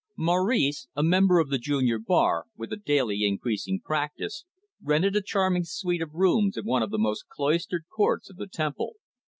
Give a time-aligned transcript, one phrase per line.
[0.17, 4.45] Maurice, a member of the junior bar, with a daily increasing practice,
[4.81, 8.47] rented a charming suite of rooms in one of the most cloistered courts of the
[8.47, 8.95] Temple.